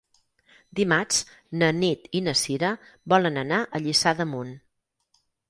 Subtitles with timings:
[0.77, 1.19] Dimarts
[1.63, 2.73] na Nit i na Cira
[3.15, 4.53] volen anar a Lliçà d'Amunt.